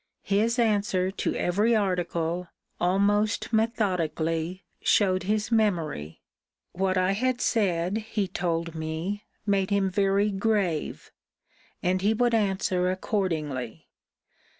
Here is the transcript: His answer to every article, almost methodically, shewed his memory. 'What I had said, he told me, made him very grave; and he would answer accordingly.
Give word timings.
His 0.23 0.57
answer 0.57 1.11
to 1.11 1.35
every 1.35 1.75
article, 1.75 2.47
almost 2.79 3.53
methodically, 3.53 4.65
shewed 4.81 5.21
his 5.29 5.51
memory. 5.51 6.23
'What 6.71 6.97
I 6.97 7.11
had 7.11 7.39
said, 7.39 7.99
he 7.99 8.27
told 8.27 8.73
me, 8.73 9.25
made 9.45 9.69
him 9.69 9.91
very 9.91 10.31
grave; 10.31 11.11
and 11.83 12.01
he 12.01 12.15
would 12.15 12.33
answer 12.33 12.89
accordingly. 12.89 13.89